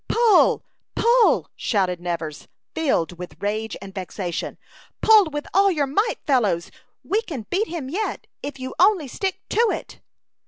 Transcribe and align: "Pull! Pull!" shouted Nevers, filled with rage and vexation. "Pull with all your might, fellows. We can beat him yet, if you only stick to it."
"Pull! 0.07 0.63
Pull!" 0.95 1.51
shouted 1.55 2.01
Nevers, 2.01 2.47
filled 2.73 3.19
with 3.19 3.37
rage 3.39 3.77
and 3.83 3.93
vexation. 3.93 4.57
"Pull 4.99 5.25
with 5.31 5.45
all 5.53 5.69
your 5.69 5.85
might, 5.85 6.15
fellows. 6.25 6.71
We 7.03 7.21
can 7.21 7.45
beat 7.51 7.67
him 7.67 7.87
yet, 7.87 8.25
if 8.41 8.59
you 8.59 8.73
only 8.79 9.07
stick 9.07 9.41
to 9.49 9.59
it." 9.69 9.99